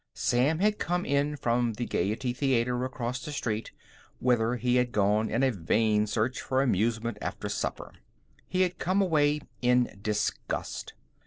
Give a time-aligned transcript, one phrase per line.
[0.15, 3.71] Sam had just come in from the Gayety Theater across the street,
[4.19, 7.93] whither he had gone in a vain search for amusement after supper.
[8.47, 10.93] He had come away in disgust.